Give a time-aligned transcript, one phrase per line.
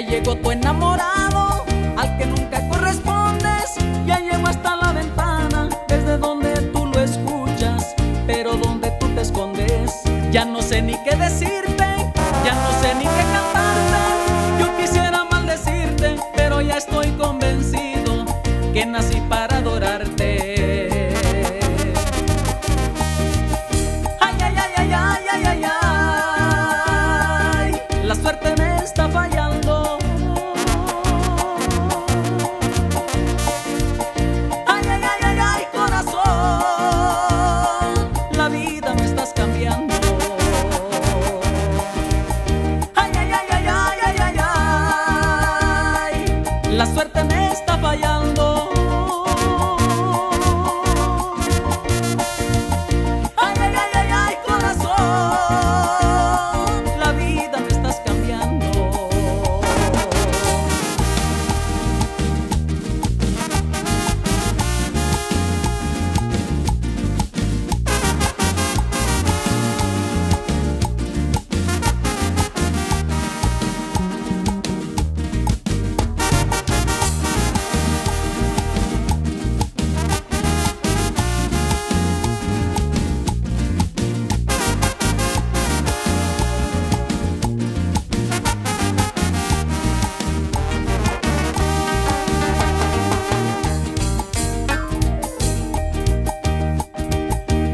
[0.00, 1.62] Ya llegó tu enamorado,
[1.98, 3.74] al que nunca correspondes.
[4.06, 7.94] Ya llegó hasta la ventana, desde donde tú lo escuchas,
[8.26, 9.92] pero donde tú te escondes.
[10.30, 11.59] Ya no sé ni qué decirte,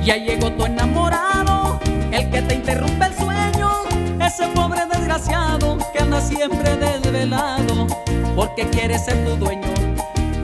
[0.06, 1.80] Ya llegó tu enamorado,
[2.12, 3.68] el que te interrumpe el sueño,
[4.24, 7.88] ese pobre desgraciado que anda siempre desvelado,
[8.36, 9.66] porque quiere ser tu dueño.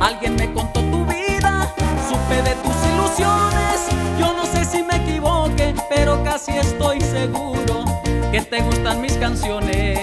[0.00, 1.72] Alguien me contó tu vida,
[2.08, 3.86] supe de tus ilusiones.
[4.18, 7.84] Yo no sé si me equivoque, pero casi estoy seguro
[8.32, 10.01] que te gustan mis canciones.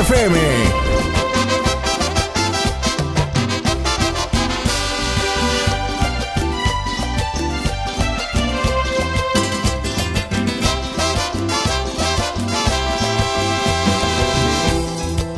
[0.00, 0.38] FM.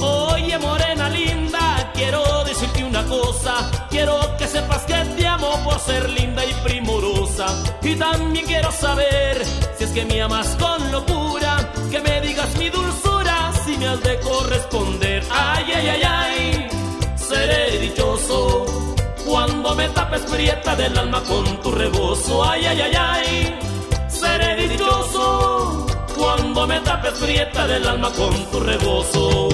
[0.00, 3.68] Oye, morena linda, quiero decirte una cosa.
[3.90, 7.46] Quiero que sepas que te amo por ser linda y primorosa.
[7.82, 9.44] Y también quiero saber
[9.76, 11.72] si es que me amas con locura.
[11.90, 14.11] Que me digas mi dulzura, si me has.
[15.82, 16.68] Ay, ay, ay,
[17.16, 18.64] seré dichoso.
[19.26, 22.44] Cuando me tapes prieta del alma con tu rebozo.
[22.44, 23.58] Ay, ay, ay, ay,
[24.06, 25.84] seré dichoso.
[26.16, 29.48] Cuando me tapes prieta del alma con tu rebozo.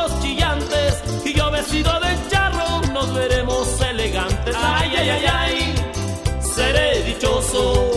[0.00, 4.56] Zapatos chillantes, y yo vestido de charro, nos veremos elegantes.
[4.58, 5.74] Ay, ay, ay, ay,
[6.40, 7.90] seré dichoso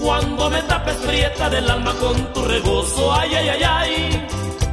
[0.00, 3.12] cuando me tapes prieta del alma con tu rebozo.
[3.12, 4.28] Ay, ay, ay, ay,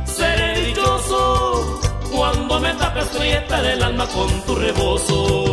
[0.06, 1.80] seré dichoso
[2.12, 5.45] cuando me tapes prieta del alma con tu rebozo.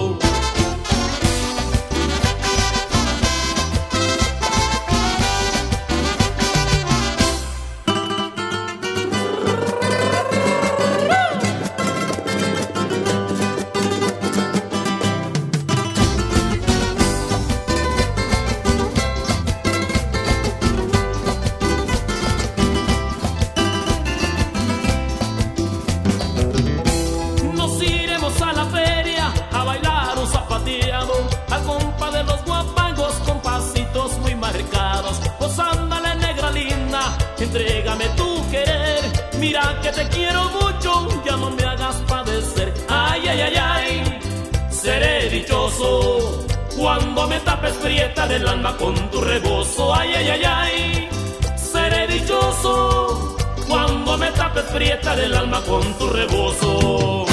[37.52, 39.02] Entrégame tu querer.
[39.38, 42.72] Mira que te quiero mucho, ya no me hagas padecer.
[42.88, 44.20] Ay, ay, ay, ay,
[44.70, 46.44] seré dichoso
[46.76, 49.94] cuando me tapes prieta del alma con tu rebozo.
[49.94, 51.08] Ay, ay, ay, ay,
[51.56, 53.37] seré dichoso
[53.69, 57.26] cuando me tapes prieta del alma con tu rebozo.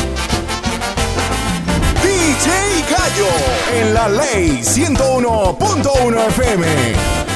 [2.03, 2.49] DJ
[2.89, 3.31] Gallo
[3.73, 7.28] en la ley 101.1 FM.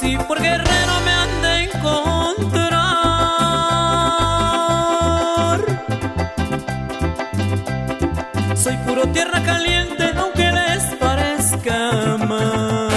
[0.00, 2.00] si por guerrero me han de encontrar.
[8.56, 12.90] Soy puro tierra caliente, aunque les parezca mal.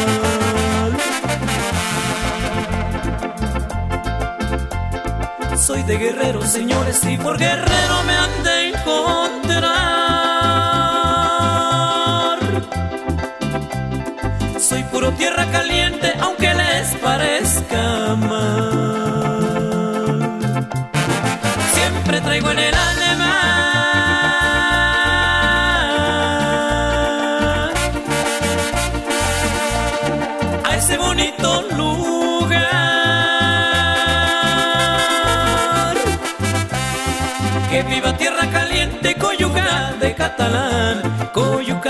[5.57, 8.46] Soy de guerrero, señores, y por guerrero me han de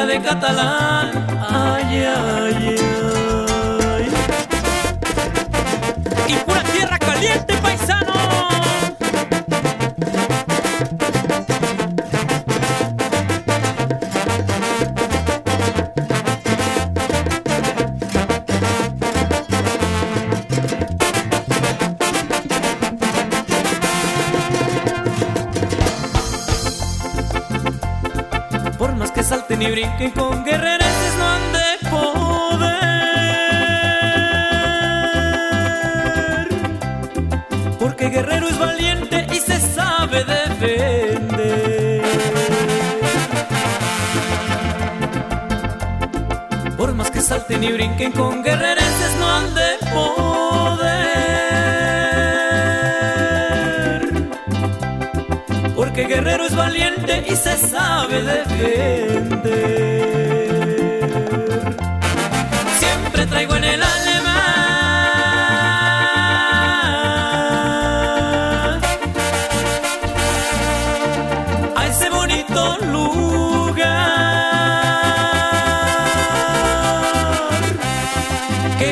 [0.06, 1.26] de catalán.
[1.50, 2.76] Ay, ay,
[3.98, 4.08] ay.
[6.28, 8.57] Y pura tierra caliente, paisano.
[29.58, 30.88] Ni brinquen con guerreros
[31.20, 32.88] no han de poder.
[37.78, 42.04] Porque guerrero es valiente y se sabe defender.
[46.78, 48.86] Por más que salten y brinquen con guerreros
[49.20, 50.88] no han de poder.
[55.76, 59.07] Porque guerrero es valiente y se sabe defender.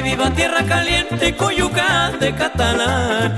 [0.06, 3.36] Viva tierra caliente, coyuca de catalán,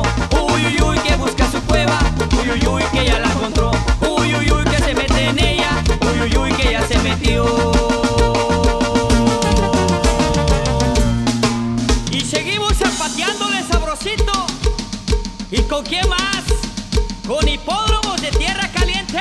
[0.00, 1.98] Uy, uy, uy, que busca su cueva.
[2.40, 3.70] Uy, uy, uy, que ya la encontró.
[4.00, 5.82] Uy, uy, uy, que se mete en ella.
[6.00, 7.44] Uy, uy, uy, que ya se metió.
[12.10, 14.32] Y seguimos zapateándole sabrosito.
[15.50, 16.44] ¿Y con qué más?
[17.26, 19.20] Con hipódromos de tierra caliente.